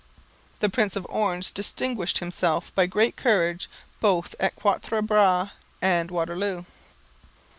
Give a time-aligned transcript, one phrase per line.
[0.61, 3.69] The Prince of Orange distinguished himself by great courage
[3.99, 6.63] both at Quatre Bras and Waterloo.